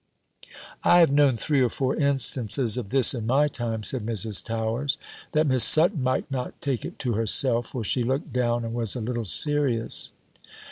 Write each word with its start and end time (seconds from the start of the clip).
"I 0.83 0.99
have 1.01 1.11
known 1.11 1.35
three 1.37 1.61
or 1.61 1.69
four 1.69 1.95
instances 1.95 2.75
of 2.75 2.89
this 2.89 3.13
in 3.13 3.27
my 3.27 3.47
time," 3.47 3.83
said 3.83 4.03
Mrs. 4.03 4.43
Towers, 4.43 4.97
that 5.33 5.45
Miss 5.45 5.63
Sutton 5.63 6.01
might 6.01 6.31
not 6.31 6.59
take 6.59 6.83
it 6.83 6.97
to 6.97 7.13
herself; 7.13 7.67
for 7.67 7.83
she 7.83 8.01
looked 8.03 8.33
down 8.33 8.65
and 8.65 8.73
was 8.73 8.95
a 8.95 8.99
little 8.99 9.25
serious. 9.25 10.09